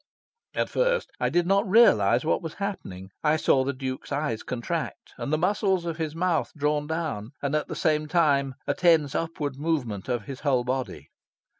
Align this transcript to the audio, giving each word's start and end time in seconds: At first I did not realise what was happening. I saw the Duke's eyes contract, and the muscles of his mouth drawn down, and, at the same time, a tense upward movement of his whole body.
At 0.55 0.67
first 0.71 1.11
I 1.19 1.29
did 1.29 1.45
not 1.45 1.69
realise 1.69 2.25
what 2.25 2.41
was 2.41 2.55
happening. 2.55 3.11
I 3.23 3.37
saw 3.37 3.63
the 3.63 3.71
Duke's 3.71 4.11
eyes 4.11 4.41
contract, 4.41 5.13
and 5.15 5.31
the 5.31 5.37
muscles 5.37 5.85
of 5.85 5.97
his 5.97 6.15
mouth 6.15 6.51
drawn 6.57 6.87
down, 6.87 7.33
and, 7.39 7.53
at 7.53 7.67
the 7.67 7.75
same 7.75 8.07
time, 8.07 8.55
a 8.65 8.73
tense 8.73 9.13
upward 9.13 9.59
movement 9.59 10.09
of 10.09 10.23
his 10.23 10.39
whole 10.39 10.63
body. 10.63 11.11